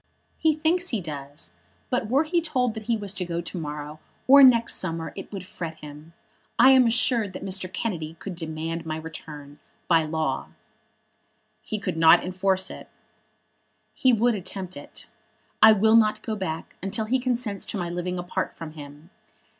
[0.39, 1.51] "He thinks he does;
[1.91, 5.31] but were he told that he was to go to morrow, or next summer, it
[5.31, 6.13] would fret him.
[6.57, 7.71] I am assured that Mr.
[7.71, 10.47] Kennedy could demand my return, by law."
[11.61, 12.89] "He could not enforce it."
[13.93, 15.05] "He would attempt it.
[15.61, 19.11] I will not go back until he consents to my living apart from him.